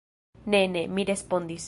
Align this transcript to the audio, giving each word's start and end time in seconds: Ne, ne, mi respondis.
Ne, 0.53 0.61
ne, 0.75 0.85
mi 0.95 1.05
respondis. 1.11 1.59